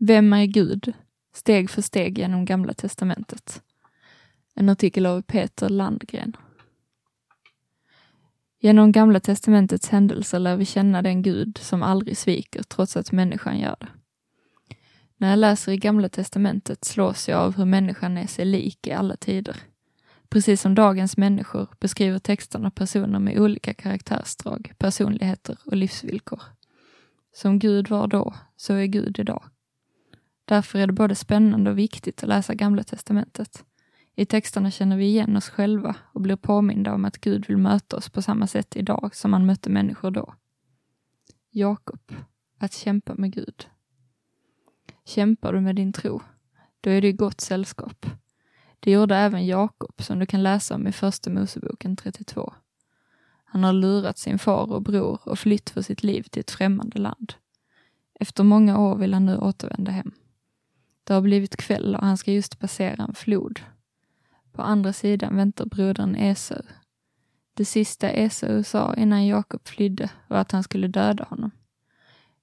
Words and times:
Vem 0.00 0.32
är 0.32 0.46
Gud? 0.46 0.92
Steg 1.34 1.70
för 1.70 1.82
steg 1.82 2.18
genom 2.18 2.44
Gamla 2.44 2.74
Testamentet. 2.74 3.62
En 4.54 4.68
artikel 4.68 5.06
av 5.06 5.22
Peter 5.22 5.68
Landgren. 5.68 6.36
Genom 8.60 8.92
Gamla 8.92 9.20
Testamentets 9.20 9.88
händelser 9.88 10.38
lär 10.38 10.56
vi 10.56 10.64
känna 10.64 11.02
den 11.02 11.22
Gud 11.22 11.58
som 11.58 11.82
aldrig 11.82 12.16
sviker 12.16 12.62
trots 12.62 12.96
att 12.96 13.12
människan 13.12 13.58
gör 13.58 13.76
det. 13.80 13.88
När 15.16 15.30
jag 15.30 15.38
läser 15.38 15.72
i 15.72 15.76
Gamla 15.76 16.08
Testamentet 16.08 16.84
slås 16.84 17.28
jag 17.28 17.40
av 17.40 17.56
hur 17.56 17.64
människan 17.64 18.18
är 18.18 18.26
sig 18.26 18.44
lik 18.44 18.86
i 18.86 18.92
alla 18.92 19.16
tider. 19.16 19.56
Precis 20.28 20.60
som 20.60 20.74
dagens 20.74 21.16
människor 21.16 21.68
beskriver 21.80 22.18
texterna 22.18 22.70
personer 22.70 23.18
med 23.18 23.38
olika 23.38 23.74
karaktärsdrag, 23.74 24.72
personligheter 24.78 25.58
och 25.64 25.76
livsvillkor. 25.76 26.42
Som 27.32 27.58
Gud 27.58 27.88
var 27.88 28.06
då, 28.06 28.34
så 28.56 28.74
är 28.74 28.86
Gud 28.86 29.18
idag. 29.18 29.42
Därför 30.48 30.78
är 30.78 30.86
det 30.86 30.92
både 30.92 31.14
spännande 31.14 31.70
och 31.70 31.78
viktigt 31.78 32.22
att 32.22 32.28
läsa 32.28 32.54
Gamla 32.54 32.84
Testamentet. 32.84 33.64
I 34.14 34.26
texterna 34.26 34.70
känner 34.70 34.96
vi 34.96 35.04
igen 35.04 35.36
oss 35.36 35.48
själva 35.48 35.96
och 36.12 36.20
blir 36.20 36.36
påminda 36.36 36.94
om 36.94 37.04
att 37.04 37.18
Gud 37.18 37.46
vill 37.48 37.56
möta 37.56 37.96
oss 37.96 38.08
på 38.08 38.22
samma 38.22 38.46
sätt 38.46 38.76
idag 38.76 39.10
som 39.14 39.32
han 39.32 39.46
mötte 39.46 39.70
människor 39.70 40.10
då. 40.10 40.34
Jakob, 41.50 42.00
att 42.58 42.72
kämpa 42.72 43.14
med 43.14 43.32
Gud. 43.32 43.66
Kämpar 45.04 45.52
du 45.52 45.60
med 45.60 45.76
din 45.76 45.92
tro, 45.92 46.22
då 46.80 46.90
är 46.90 47.02
du 47.02 47.08
i 47.08 47.12
gott 47.12 47.40
sällskap. 47.40 48.06
Det 48.80 48.90
gjorde 48.90 49.16
även 49.16 49.46
Jakob, 49.46 50.02
som 50.02 50.18
du 50.18 50.26
kan 50.26 50.42
läsa 50.42 50.74
om 50.74 50.86
i 50.86 50.92
Första 50.92 51.30
Moseboken 51.30 51.96
32. 51.96 52.54
Han 53.44 53.64
har 53.64 53.72
lurat 53.72 54.18
sin 54.18 54.38
far 54.38 54.72
och 54.72 54.82
bror 54.82 55.20
och 55.24 55.38
flytt 55.38 55.70
för 55.70 55.82
sitt 55.82 56.02
liv 56.02 56.22
till 56.22 56.40
ett 56.40 56.50
främmande 56.50 56.98
land. 56.98 57.34
Efter 58.20 58.44
många 58.44 58.78
år 58.78 58.96
vill 58.96 59.14
han 59.14 59.26
nu 59.26 59.38
återvända 59.38 59.92
hem. 59.92 60.12
Det 61.08 61.14
har 61.14 61.20
blivit 61.20 61.56
kväll 61.56 61.96
och 61.96 62.02
han 62.02 62.16
ska 62.16 62.32
just 62.32 62.58
passera 62.58 63.04
en 63.04 63.14
flod. 63.14 63.60
På 64.52 64.62
andra 64.62 64.92
sidan 64.92 65.36
väntar 65.36 65.66
brodern 65.66 66.14
Esau. 66.14 66.62
Det 67.54 67.64
sista 67.64 68.10
Esau 68.10 68.62
sa 68.62 68.94
innan 68.94 69.26
Jakob 69.26 69.68
flydde 69.68 70.10
var 70.28 70.36
att 70.38 70.52
han 70.52 70.62
skulle 70.62 70.88
döda 70.88 71.24
honom. 71.24 71.50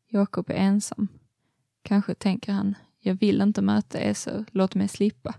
Jakob 0.07 0.49
är 0.49 0.53
ensam. 0.53 1.07
Kanske 1.81 2.15
tänker 2.15 2.51
han, 2.53 2.75
jag 2.99 3.15
vill 3.15 3.41
inte 3.41 3.61
möta 3.61 3.99
Esau, 3.99 4.45
låt 4.51 4.75
mig 4.75 4.87
slippa. 4.87 5.35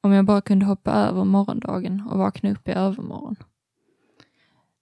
Om 0.00 0.12
jag 0.12 0.24
bara 0.24 0.40
kunde 0.40 0.66
hoppa 0.66 0.92
över 0.92 1.24
morgondagen 1.24 2.08
och 2.10 2.18
vakna 2.18 2.50
upp 2.50 2.68
i 2.68 2.72
övermorgon. 2.72 3.36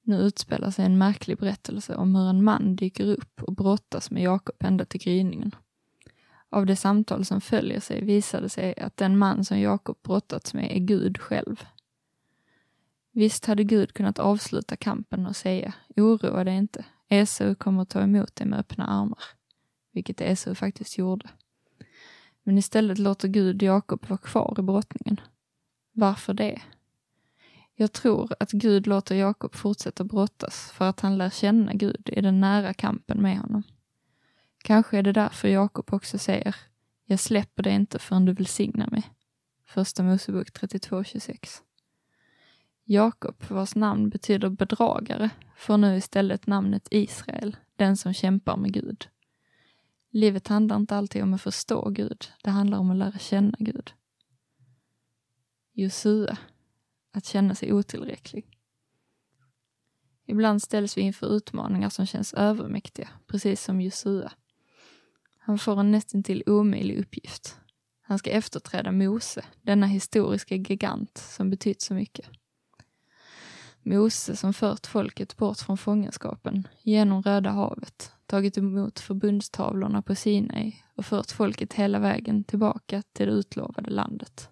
Nu 0.03 0.17
utspelar 0.17 0.71
sig 0.71 0.85
en 0.85 0.99
märklig 0.99 1.39
berättelse 1.39 1.97
om 1.97 2.15
hur 2.15 2.31
en 2.31 2.45
man 2.45 2.77
dyker 2.77 3.07
upp 3.07 3.43
och 3.43 3.55
brottas 3.55 4.11
med 4.11 4.23
Jakob 4.23 4.57
ända 4.61 4.85
till 4.85 5.01
gryningen. 5.01 5.55
Av 6.51 6.67
det 6.67 6.77
samtal 6.77 7.25
som 7.25 7.41
följer 7.41 7.81
sig 7.81 8.05
visar 8.05 8.41
det 8.41 8.49
sig 8.49 8.79
att 8.81 8.97
den 8.97 9.19
man 9.19 9.45
som 9.45 9.61
Jakob 9.61 9.99
brottats 10.03 10.55
med 10.55 10.77
är 10.77 10.79
Gud 10.79 11.19
själv. 11.19 11.65
Visst 13.13 13.47
hade 13.47 13.65
Gud 13.65 13.93
kunnat 13.93 14.19
avsluta 14.19 14.77
kampen 14.77 15.27
och 15.27 15.37
säga, 15.37 15.75
oroa 15.97 16.45
dig 16.45 16.57
inte, 16.57 16.85
Esau 17.09 17.55
kommer 17.55 17.85
ta 17.85 18.01
emot 18.01 18.37
dig 18.37 18.47
med 18.47 18.59
öppna 18.59 18.87
armar, 18.87 19.23
vilket 19.93 20.21
Esau 20.21 20.55
faktiskt 20.55 20.99
gjorde. 20.99 21.29
Men 22.43 22.59
istället 22.59 22.99
låter 22.99 23.29
Gud 23.29 23.63
Jakob 23.63 24.09
vara 24.09 24.19
kvar 24.19 24.57
i 24.59 24.63
brottningen. 24.63 25.21
Varför 25.93 26.35
det? 26.35 26.63
Jag 27.75 27.93
tror 27.93 28.33
att 28.41 28.51
Gud 28.51 28.87
låter 28.87 29.15
Jakob 29.15 29.55
fortsätta 29.55 30.05
brottas 30.05 30.71
för 30.71 30.85
att 30.85 31.01
han 31.01 31.19
lär 31.19 31.31
känna 31.31 31.73
Gud 31.73 32.11
i 32.13 32.21
den 32.21 32.41
nära 32.41 32.75
kampen 32.75 33.23
med 33.23 33.39
honom. 33.39 33.63
Kanske 34.63 34.99
är 34.99 35.03
det 35.03 35.13
därför 35.13 35.49
Jakob 35.49 35.93
också 35.95 36.19
säger 36.19 36.57
Jag 37.05 37.21
släpper 37.21 37.63
dig 37.63 37.75
inte 37.75 37.99
förrän 37.99 38.25
du 38.25 38.33
välsignar 38.33 38.91
mig. 38.91 39.03
Första 39.65 40.03
Mosebok 40.03 40.49
32.26. 40.51 41.63
Jakob, 42.85 43.35
vars 43.49 43.75
namn 43.75 44.09
betyder 44.09 44.49
bedragare, 44.49 45.31
får 45.57 45.77
nu 45.77 45.97
istället 45.97 46.47
namnet 46.47 46.89
Israel, 46.91 47.57
den 47.77 47.97
som 47.97 48.15
kämpar 48.15 48.57
med 48.57 48.73
Gud. 48.73 49.09
Livet 50.11 50.49
handlar 50.49 50.77
inte 50.77 50.97
alltid 50.97 51.23
om 51.23 51.35
att 51.35 51.43
förstå 51.43 51.91
Gud, 51.91 52.33
det 52.43 52.51
handlar 52.51 52.79
om 52.79 52.91
att 52.91 52.97
lära 52.97 53.19
känna 53.19 53.57
Gud. 53.59 53.93
Josua, 55.73 56.39
att 57.13 57.25
känna 57.25 57.55
sig 57.55 57.73
otillräcklig. 57.73 58.47
Ibland 60.27 60.63
ställs 60.63 60.97
vi 60.97 61.01
inför 61.01 61.37
utmaningar 61.37 61.89
som 61.89 62.07
känns 62.07 62.35
övermäktiga, 62.35 63.09
precis 63.27 63.65
som 63.65 63.81
Josua. 63.81 64.33
Han 65.43 65.59
får 65.59 65.81
en 65.81 65.91
nästintill 65.91 66.43
omöjlig 66.47 66.99
uppgift. 66.99 67.57
Han 68.01 68.19
ska 68.19 68.31
efterträda 68.31 68.93
Mose, 68.93 69.45
denna 69.63 69.87
historiska 69.87 70.55
gigant 70.55 71.19
som 71.19 71.51
betytt 71.51 71.81
så 71.81 71.95
mycket. 71.95 72.27
Mose 73.83 74.37
som 74.37 74.55
fört 74.55 74.87
folket 74.87 75.37
bort 75.37 75.59
från 75.59 75.79
fångenskapen, 75.79 76.69
genom 76.83 77.23
Röda 77.23 77.51
havet, 77.51 78.13
tagit 78.27 78.59
emot 78.59 79.01
förbundstavlorna 79.01 80.03
på 80.03 80.15
Sinai 80.15 80.85
och 80.95 81.07
fört 81.07 81.31
folket 81.31 81.73
hela 81.73 81.99
vägen 81.99 82.45
tillbaka 82.45 83.03
till 83.13 83.27
det 83.27 83.33
utlovade 83.33 83.91
landet. 83.91 84.49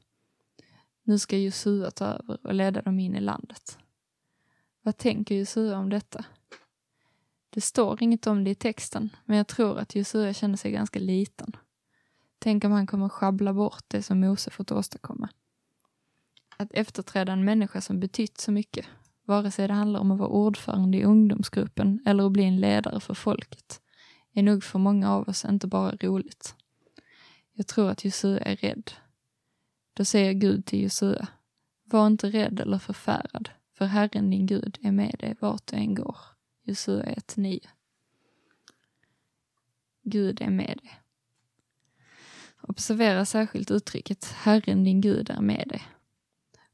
Nu 1.03 1.19
ska 1.19 1.37
Josua 1.37 1.91
ta 1.91 2.04
över 2.04 2.47
och 2.47 2.54
leda 2.54 2.82
dem 2.82 2.98
in 2.98 3.16
i 3.16 3.21
landet. 3.21 3.78
Vad 4.82 4.97
tänker 4.97 5.34
Josua 5.34 5.78
om 5.78 5.91
detta? 5.91 6.25
Det 7.59 7.63
står 7.63 8.03
inget 8.03 8.27
om 8.27 8.45
det 8.45 8.51
i 8.51 8.55
texten, 8.55 9.11
men 9.25 9.37
jag 9.37 9.47
tror 9.47 9.79
att 9.79 9.95
Josua 9.95 10.33
känner 10.33 10.57
sig 10.57 10.73
ganska 10.73 10.99
liten. 10.99 11.57
Tänk 12.39 12.65
om 12.65 12.73
han 12.73 12.87
kommer 12.87 13.09
schabbla 13.09 13.53
bort 13.53 13.85
det 13.89 14.03
som 14.03 14.21
Mose 14.21 14.51
fått 14.51 14.73
åstadkomma. 14.73 15.29
Att 16.57 16.73
efterträda 16.73 17.33
en 17.33 17.45
människa 17.45 17.81
som 17.81 18.01
betytt 18.01 18.39
så 18.39 18.53
mycket, 18.53 18.87
vare 19.25 19.51
sig 19.51 19.69
det 19.69 19.75
handlar 19.75 20.01
om 20.01 20.11
att 20.11 20.19
vara 20.19 20.29
ordförande 20.29 20.99
i 20.99 21.05
ungdomsgruppen 21.05 22.03
eller 22.07 22.27
att 22.27 22.33
bli 22.33 22.45
en 22.45 22.61
ledare 22.61 23.01
för 23.01 23.15
folket, 23.15 23.81
är 24.33 24.43
nog 24.43 24.65
för 24.65 24.79
många 24.79 25.13
av 25.13 25.29
oss 25.29 25.45
inte 25.45 25.67
bara 25.67 25.97
roligt. 25.97 26.55
Jag 27.53 27.67
tror 27.67 27.91
att 27.91 28.05
Josua 28.05 28.39
är 28.39 28.57
rädd. 28.57 28.91
Då 29.95 30.05
säger 30.05 30.33
Gud 30.33 30.67
till 30.67 30.83
Josua, 30.83 31.29
var 31.85 32.07
inte 32.07 32.31
rädd 32.31 32.61
eller 32.61 32.79
förfärad, 32.79 33.51
för 33.79 33.85
Herren 33.85 34.31
din 34.31 34.47
Gud 34.47 34.79
är 34.83 34.93
med 34.93 35.15
dig 35.19 35.37
vart 35.41 35.67
du 35.67 35.77
än 35.77 35.95
går. 35.95 36.38
Josua 36.69 37.03
1.9. 37.03 37.61
Gud 40.03 40.43
är 40.43 40.51
med 40.51 40.79
dig. 40.83 41.01
Observera 42.61 43.25
särskilt 43.25 43.71
uttrycket 43.71 44.25
Herren 44.25 44.84
din 44.84 45.01
Gud 45.01 45.31
är 45.31 45.41
med 45.41 45.69
dig. 45.69 45.83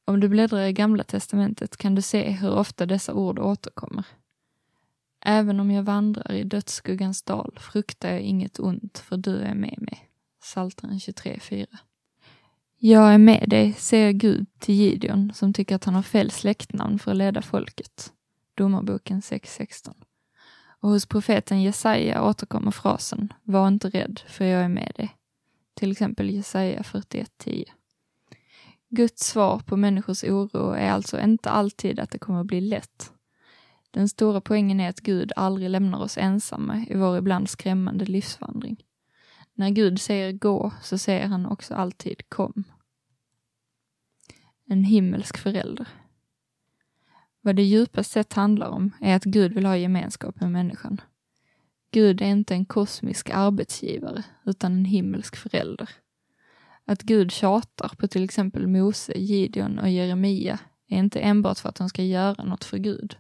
Om 0.05 0.21
du 0.21 0.29
bläddrar 0.29 0.67
i 0.67 0.73
Gamla 0.73 1.05
Testamentet 1.05 1.77
kan 1.77 1.95
du 1.95 2.03
se 2.03 2.31
hur 2.31 2.55
ofta 2.55 2.87
dessa 2.87 3.15
ord 3.15 3.39
återkommer. 3.39 4.05
Även 5.25 5.61
om 5.61 5.71
jag 5.71 5.83
vandrar 5.83 6.33
i 6.33 6.45
dödsskuggans 6.45 7.23
dal 7.23 7.59
fruktar 7.61 8.11
jag 8.11 8.21
inget 8.21 8.59
ont, 8.59 8.99
för 8.99 9.17
du 9.17 9.37
är 9.37 9.55
med 9.55 9.79
mig. 9.79 10.09
Psaltaren 10.41 10.99
23.4. 10.99 11.67
Jag 12.79 13.15
är 13.15 13.19
med 13.19 13.49
dig, 13.49 13.73
säger 13.73 14.13
Gud 14.13 14.47
till 14.59 14.75
Gideon 14.75 15.33
som 15.35 15.53
tycker 15.53 15.77
att 15.77 15.85
han 15.85 15.95
har 15.95 16.03
fel 16.03 16.31
släktnamn 16.31 16.99
för 16.99 17.11
att 17.11 17.17
leda 17.17 17.43
folket. 17.43 18.13
Domarboken 18.55 19.21
6.16. 19.21 19.95
Och 20.81 20.91
hos 20.91 21.07
profeten 21.07 21.63
Jesaja 21.63 22.23
återkommer 22.23 22.71
frasen 22.71 23.33
Var 23.43 23.69
inte 23.69 23.89
rädd, 23.89 24.21
för 24.27 24.45
jag 24.45 24.65
är 24.65 24.69
med 24.69 24.93
dig. 24.97 25.17
Till 25.75 25.93
exempel 25.93 26.31
Jesaja 26.31 26.83
41.10. 26.83 27.65
Guds 28.89 29.27
svar 29.27 29.59
på 29.59 29.77
människors 29.77 30.25
oro 30.25 30.71
är 30.71 30.91
alltså 30.91 31.21
inte 31.21 31.51
alltid 31.51 32.01
att 32.01 32.11
det 32.11 32.19
kommer 32.19 32.41
att 32.41 32.47
bli 32.47 32.61
lätt. 32.61 33.13
Den 33.91 34.09
stora 34.09 34.41
poängen 34.41 34.81
är 34.81 34.89
att 34.89 35.01
Gud 35.01 35.33
aldrig 35.37 35.71
lämnar 35.71 35.99
oss 35.99 36.19
ensamma 36.19 36.87
i 36.89 36.95
vår 36.95 37.19
ibland 37.19 37.49
skrämmande 37.49 38.05
livsvandring. 38.05 38.85
När 39.55 39.71
Gud 39.71 40.01
säger 40.01 40.33
gå 40.33 40.73
så 40.83 40.99
säger 40.99 41.27
han 41.27 41.47
också 41.47 41.75
alltid 41.75 42.29
kom. 42.29 42.65
En 44.67 44.85
himmelsk 44.85 45.39
förälder. 45.39 45.89
Vad 47.45 47.57
det 47.57 47.63
djupast 47.63 48.11
sett 48.11 48.33
handlar 48.33 48.69
om 48.69 48.91
är 49.01 49.17
att 49.17 49.25
Gud 49.25 49.53
vill 49.53 49.67
ha 49.67 49.77
gemenskap 49.77 50.41
med 50.41 50.53
människan. 50.53 51.01
Gud 51.91 52.23
är 52.23 52.27
inte 52.27 52.55
en 52.55 52.65
kosmisk 52.65 53.31
arbetsgivare, 53.31 54.23
utan 54.45 54.73
en 54.73 54.85
himmelsk 54.85 55.37
förälder. 55.37 55.89
Att 56.85 57.03
Gud 57.03 57.33
tjatar 57.33 57.89
på 57.99 58.09
till 58.09 58.25
exempel 58.25 58.67
Mose, 58.67 59.13
Gideon 59.19 59.79
och 59.79 59.91
Jeremia 59.91 60.59
är 60.89 60.99
inte 60.99 61.21
enbart 61.21 61.59
för 61.59 61.69
att 61.69 61.75
de 61.75 61.89
ska 61.89 62.03
göra 62.03 62.45
något 62.45 62.65
för 62.65 62.79
Gud, 62.79 63.17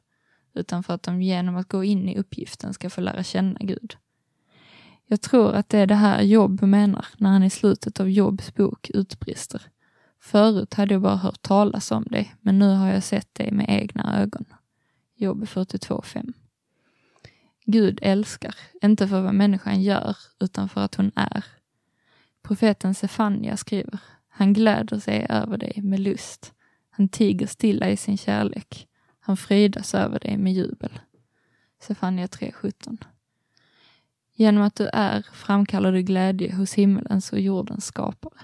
utan 0.54 0.82
för 0.82 0.94
att 0.94 1.02
de 1.02 1.22
genom 1.22 1.56
att 1.56 1.68
gå 1.68 1.84
in 1.84 2.08
i 2.08 2.18
uppgiften 2.18 2.74
ska 2.74 2.90
få 2.90 3.00
lära 3.00 3.22
känna 3.22 3.58
Gud. 3.60 3.96
Jag 5.06 5.20
tror 5.20 5.52
att 5.52 5.68
det 5.68 5.78
är 5.78 5.86
det 5.86 5.94
här 5.94 6.22
Jobb 6.22 6.62
menar 6.62 7.06
när 7.16 7.30
han 7.30 7.42
i 7.42 7.50
slutet 7.50 8.00
av 8.00 8.10
Jobs 8.10 8.54
bok 8.54 8.90
utbrister. 8.90 9.62
Förut 10.24 10.74
hade 10.74 10.94
jag 10.94 11.02
bara 11.02 11.16
hört 11.16 11.42
talas 11.42 11.90
om 11.90 12.04
dig, 12.04 12.34
men 12.40 12.58
nu 12.58 12.74
har 12.74 12.88
jag 12.88 13.02
sett 13.02 13.34
dig 13.34 13.52
med 13.52 13.66
egna 13.68 14.20
ögon. 14.22 14.44
Jobb 15.16 15.44
42.5. 15.44 16.32
Gud 17.64 17.98
älskar, 18.02 18.54
inte 18.82 19.08
för 19.08 19.20
vad 19.20 19.34
människan 19.34 19.82
gör, 19.82 20.16
utan 20.40 20.68
för 20.68 20.80
att 20.80 20.94
hon 20.94 21.12
är. 21.14 21.44
Profeten 22.42 22.94
Sefania 22.94 23.56
skriver, 23.56 23.98
han 24.28 24.52
gläder 24.52 24.98
sig 24.98 25.26
över 25.28 25.58
dig 25.58 25.80
med 25.82 26.00
lust. 26.00 26.52
Han 26.90 27.08
tiger 27.08 27.46
stilla 27.46 27.90
i 27.90 27.96
sin 27.96 28.16
kärlek. 28.16 28.88
Han 29.20 29.36
frydas 29.36 29.94
över 29.94 30.20
dig 30.20 30.36
med 30.36 30.52
jubel. 30.52 31.00
Sefania 31.80 32.26
3.17. 32.26 33.04
Genom 34.34 34.62
att 34.62 34.74
du 34.74 34.88
är 34.92 35.26
framkallar 35.32 35.92
du 35.92 36.02
glädje 36.02 36.54
hos 36.54 36.74
himmelens 36.74 37.32
och 37.32 37.40
jordens 37.40 37.84
skapare. 37.86 38.40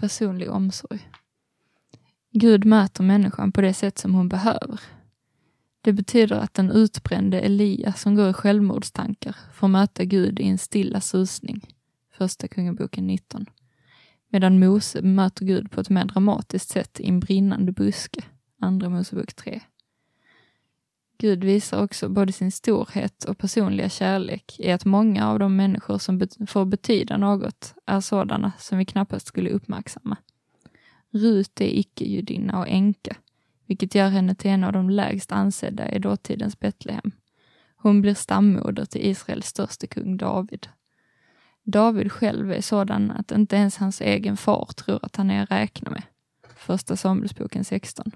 Personlig 0.00 0.50
omsorg. 0.50 1.10
Gud 2.32 2.64
möter 2.64 3.02
människan 3.02 3.52
på 3.52 3.60
det 3.60 3.74
sätt 3.74 3.98
som 3.98 4.14
hon 4.14 4.28
behöver. 4.28 4.80
Det 5.80 5.92
betyder 5.92 6.36
att 6.36 6.54
den 6.54 6.70
utbrände 6.70 7.40
Elia 7.40 7.92
som 7.92 8.14
går 8.14 8.30
i 8.30 8.32
självmordstankar 8.32 9.36
får 9.54 9.68
möta 9.68 10.04
Gud 10.04 10.40
i 10.40 10.48
en 10.48 10.58
stilla 10.58 11.00
susning. 11.00 11.74
Första 12.12 12.48
Kungaboken 12.48 13.06
19. 13.06 13.46
Medan 14.28 14.58
Mose 14.58 15.02
möter 15.02 15.44
Gud 15.44 15.70
på 15.70 15.80
ett 15.80 15.90
mer 15.90 16.04
dramatiskt 16.04 16.70
sätt 16.70 17.00
i 17.00 17.08
en 17.08 17.20
brinnande 17.20 17.72
buske. 17.72 18.24
Andra 18.60 18.88
Mosebok 18.88 19.34
3. 19.34 19.60
Gud 21.20 21.44
visar 21.44 21.82
också 21.82 22.08
både 22.08 22.32
sin 22.32 22.52
storhet 22.52 23.24
och 23.24 23.38
personliga 23.38 23.88
kärlek 23.88 24.60
i 24.60 24.70
att 24.70 24.84
många 24.84 25.28
av 25.28 25.38
de 25.38 25.56
människor 25.56 25.98
som 25.98 26.18
bet 26.18 26.50
får 26.50 26.64
betyda 26.64 27.16
något 27.16 27.74
är 27.86 28.00
sådana 28.00 28.52
som 28.58 28.78
vi 28.78 28.84
knappast 28.84 29.26
skulle 29.26 29.50
uppmärksamma. 29.50 30.16
Rut 31.10 31.60
är 31.60 31.78
icke-judinna 31.78 32.58
och 32.58 32.68
änka, 32.68 33.16
vilket 33.66 33.94
gör 33.94 34.08
henne 34.08 34.34
till 34.34 34.50
en 34.50 34.64
av 34.64 34.72
de 34.72 34.90
lägst 34.90 35.32
ansedda 35.32 35.92
i 35.92 35.98
dåtidens 35.98 36.60
Betlehem. 36.60 37.12
Hon 37.76 38.02
blir 38.02 38.14
stammoder 38.14 38.84
till 38.84 39.06
Israels 39.06 39.46
störste 39.46 39.86
kung 39.86 40.16
David. 40.16 40.68
David 41.62 42.12
själv 42.12 42.52
är 42.52 42.60
sådan 42.60 43.10
att 43.10 43.32
inte 43.32 43.56
ens 43.56 43.76
hans 43.76 44.00
egen 44.00 44.36
far 44.36 44.68
tror 44.76 45.04
att 45.04 45.16
han 45.16 45.30
är 45.30 45.42
att 45.42 45.50
räkna 45.50 45.90
med. 45.90 46.02
Första 46.56 46.96
Samuelsboken 46.96 47.64
16. 47.64 48.12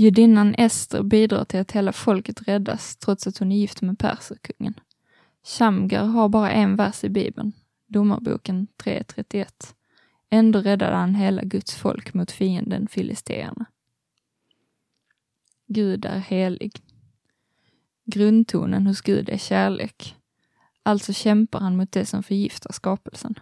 Judinnan 0.00 0.54
Ester 0.58 1.02
bidrar 1.02 1.44
till 1.44 1.60
att 1.60 1.72
hela 1.72 1.92
folket 1.92 2.48
räddas 2.48 2.96
trots 2.96 3.26
att 3.26 3.38
hon 3.38 3.52
är 3.52 3.56
gift 3.56 3.82
med 3.82 3.98
perserkungen. 3.98 4.74
Shamgar 5.42 6.04
har 6.04 6.28
bara 6.28 6.50
en 6.50 6.76
vers 6.76 7.04
i 7.04 7.08
Bibeln, 7.08 7.52
Domarboken 7.86 8.66
3.31. 8.76 9.74
Ändå 10.30 10.58
räddade 10.60 10.96
han 10.96 11.14
hela 11.14 11.42
Guds 11.42 11.74
folk 11.74 12.14
mot 12.14 12.30
fienden 12.30 12.88
filisteerna. 12.88 13.66
Gud 15.66 16.04
är 16.04 16.18
helig. 16.18 16.72
Grundtonen 18.04 18.86
hos 18.86 19.00
Gud 19.00 19.28
är 19.28 19.38
kärlek. 19.38 20.16
Alltså 20.82 21.12
kämpar 21.12 21.60
han 21.60 21.76
mot 21.76 21.92
det 21.92 22.06
som 22.06 22.22
förgiftar 22.22 22.72
skapelsen. 22.72 23.34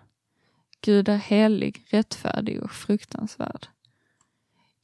Gud 0.81 1.09
är 1.09 1.17
helig, 1.17 1.85
rättfärdig 1.91 2.63
och 2.63 2.73
fruktansvärd. 2.73 3.67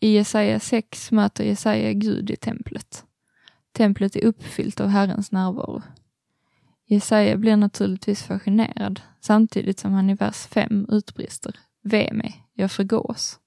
I 0.04 0.08
Jesaja 0.08 0.60
6 0.60 1.12
möter 1.12 1.44
Jesaja 1.44 1.92
Gud 1.92 2.30
i 2.30 2.36
templet. 2.36 3.04
Templet 3.72 4.16
är 4.16 4.24
uppfyllt 4.24 4.80
av 4.80 4.88
Herrens 4.88 5.32
närvaro. 5.32 5.82
Jesaja 6.86 7.36
blir 7.36 7.56
naturligtvis 7.56 8.22
fascinerad 8.22 9.00
samtidigt 9.20 9.78
som 9.78 9.92
han 9.92 10.10
i 10.10 10.14
vers 10.14 10.46
5 10.46 10.86
utbrister 10.88 11.56
Ve 11.82 12.12
mig, 12.12 12.46
jag 12.52 12.72
förgås. 12.72 13.38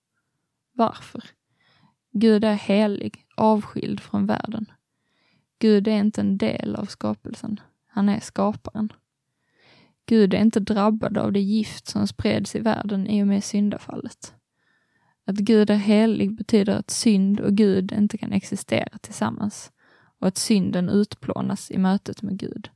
Varför? 0.74 1.24
Gud 2.12 2.44
är 2.44 2.54
helig, 2.54 3.26
avskild 3.36 4.00
från 4.00 4.26
världen. 4.26 4.72
Gud 5.60 5.88
är 5.88 6.00
inte 6.00 6.22
en 6.22 6.38
del 6.38 6.76
av 6.76 6.86
skapelsen. 6.86 7.60
Han 7.88 8.10
är 8.10 8.20
skaparen. 8.20 8.94
Gud 10.06 10.34
är 10.34 10.42
inte 10.42 10.60
drabbad 10.60 11.18
av 11.18 11.32
det 11.32 11.42
gift 11.42 11.88
som 11.88 12.08
spreds 12.08 12.56
i 12.56 12.60
världen 12.60 13.08
i 13.08 13.24
och 13.24 13.28
med 13.28 13.44
syndafallet. 13.44 14.34
Att 15.30 15.36
Gud 15.36 15.70
är 15.70 15.76
helig 15.76 16.36
betyder 16.36 16.74
att 16.74 16.92
synd 16.92 17.40
och 17.40 17.54
Gud 17.54 17.92
inte 17.92 18.18
kan 18.18 18.32
existera 18.32 18.98
tillsammans 19.02 19.72
och 20.20 20.28
att 20.28 20.38
synden 20.38 20.90
utplånas 20.90 21.72
i 21.72 21.78
mötet 21.78 22.22
med 22.22 22.38
Gud. 22.38 22.70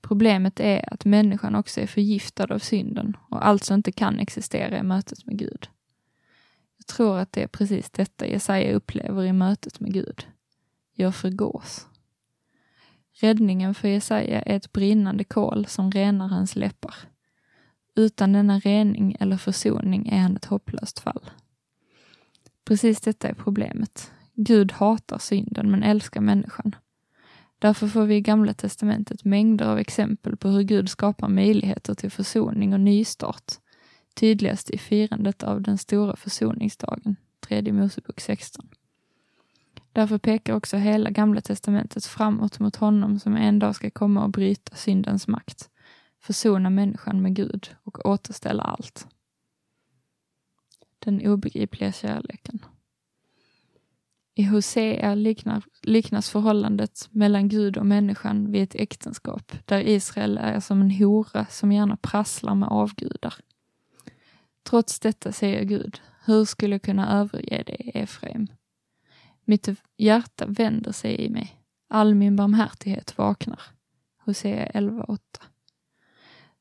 Problemet 0.00 0.60
är 0.60 0.92
att 0.94 1.04
människan 1.04 1.54
också 1.54 1.80
är 1.80 1.86
förgiftad 1.86 2.54
av 2.54 2.58
synden 2.58 3.16
och 3.30 3.46
alltså 3.46 3.74
inte 3.74 3.92
kan 3.92 4.18
existera 4.18 4.78
i 4.78 4.82
mötet 4.82 5.26
med 5.26 5.38
Gud. 5.38 5.68
Jag 6.76 6.86
tror 6.86 7.18
att 7.18 7.32
det 7.32 7.42
är 7.42 7.46
precis 7.46 7.90
detta 7.90 8.26
Jesaja 8.26 8.72
upplever 8.72 9.24
i 9.24 9.32
mötet 9.32 9.80
med 9.80 9.92
Gud. 9.92 10.26
Jag 10.94 11.14
förgås. 11.14 11.86
Räddningen 13.20 13.74
för 13.74 13.88
Jesaja 13.88 14.42
är 14.42 14.56
ett 14.56 14.72
brinnande 14.72 15.24
kol 15.24 15.66
som 15.66 15.92
renar 15.92 16.28
hans 16.28 16.56
läppar. 16.56 16.94
Utan 17.94 18.32
denna 18.32 18.58
rening 18.58 19.16
eller 19.20 19.36
försoning 19.36 20.08
är 20.08 20.18
han 20.18 20.36
ett 20.36 20.44
hopplöst 20.44 20.98
fall. 20.98 21.30
Precis 22.64 23.00
detta 23.00 23.28
är 23.28 23.34
problemet. 23.34 24.12
Gud 24.34 24.72
hatar 24.72 25.18
synden 25.18 25.70
men 25.70 25.82
älskar 25.82 26.20
människan. 26.20 26.74
Därför 27.58 27.88
får 27.88 28.04
vi 28.04 28.14
i 28.14 28.20
Gamla 28.20 28.54
Testamentet 28.54 29.24
mängder 29.24 29.66
av 29.66 29.78
exempel 29.78 30.36
på 30.36 30.48
hur 30.48 30.62
Gud 30.62 30.90
skapar 30.90 31.28
möjligheter 31.28 31.94
till 31.94 32.10
försoning 32.10 32.72
och 32.72 32.80
nystart. 32.80 33.52
Tydligast 34.14 34.70
i 34.70 34.78
firandet 34.78 35.42
av 35.42 35.62
den 35.62 35.78
stora 35.78 36.16
försoningsdagen, 36.16 37.16
tredje 37.40 37.72
Mosebok 37.72 38.20
16. 38.20 38.68
Därför 39.92 40.18
pekar 40.18 40.54
också 40.54 40.76
hela 40.76 41.10
Gamla 41.10 41.40
Testamentet 41.40 42.06
framåt 42.06 42.58
mot 42.58 42.76
honom 42.76 43.18
som 43.18 43.36
en 43.36 43.58
dag 43.58 43.74
ska 43.74 43.90
komma 43.90 44.24
och 44.24 44.30
bryta 44.30 44.76
syndens 44.76 45.28
makt, 45.28 45.70
försona 46.20 46.70
människan 46.70 47.22
med 47.22 47.34
Gud 47.34 47.70
och 47.82 48.06
återställa 48.06 48.62
allt. 48.62 49.06
Den 51.04 51.26
obegripliga 51.26 51.92
kärleken. 51.92 52.64
I 54.34 54.42
Hosea 54.42 55.14
liknar, 55.14 55.64
liknas 55.82 56.30
förhållandet 56.30 57.08
mellan 57.10 57.48
Gud 57.48 57.76
och 57.76 57.86
människan 57.86 58.52
vid 58.52 58.62
ett 58.62 58.74
äktenskap 58.74 59.52
där 59.64 59.80
Israel 59.80 60.38
är 60.38 60.60
som 60.60 60.80
en 60.80 60.90
hora 60.90 61.46
som 61.46 61.72
gärna 61.72 61.96
prasslar 61.96 62.54
med 62.54 62.68
avgudar. 62.68 63.34
Trots 64.62 65.00
detta 65.00 65.32
säger 65.32 65.64
Gud, 65.64 66.00
hur 66.24 66.44
skulle 66.44 66.74
jag 66.74 66.82
kunna 66.82 67.20
överge 67.20 67.62
dig, 67.62 67.90
Efraim? 67.94 68.46
Mitt 69.44 69.68
hjärta 69.96 70.46
vänder 70.46 70.92
sig 70.92 71.20
i 71.20 71.30
mig, 71.30 71.60
all 71.88 72.14
min 72.14 72.36
barmhärtighet 72.36 73.18
vaknar. 73.18 73.60
Hosea 74.24 74.66
11.8. 74.66 75.18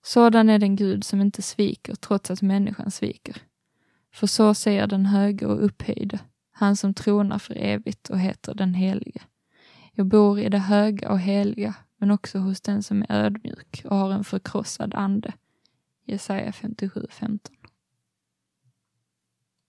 Sådan 0.03 0.49
är 0.49 0.59
den 0.59 0.75
Gud 0.75 1.03
som 1.03 1.21
inte 1.21 1.41
sviker 1.41 1.95
trots 1.95 2.31
att 2.31 2.41
människan 2.41 2.91
sviker. 2.91 3.37
För 4.11 4.27
så 4.27 4.53
säger 4.53 4.87
den 4.87 5.05
höge 5.05 5.45
och 5.45 5.65
upphöjde, 5.65 6.19
han 6.51 6.75
som 6.75 6.93
tronar 6.93 7.39
för 7.39 7.57
evigt 7.57 8.09
och 8.09 8.19
heter 8.19 8.53
den 8.53 8.73
helige. 8.73 9.21
Jag 9.93 10.05
bor 10.05 10.39
i 10.39 10.49
det 10.49 10.57
höga 10.57 11.11
och 11.11 11.19
heliga, 11.19 11.75
men 11.97 12.11
också 12.11 12.39
hos 12.39 12.61
den 12.61 12.83
som 12.83 13.01
är 13.09 13.25
ödmjuk 13.25 13.81
och 13.85 13.97
har 13.97 14.11
en 14.11 14.23
förkrossad 14.23 14.95
ande. 14.95 15.33
Jesaja 16.05 16.51
57.15. 16.51 17.39